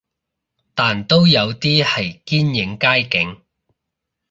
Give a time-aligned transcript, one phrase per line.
[0.73, 3.39] 但都有啲係堅影街景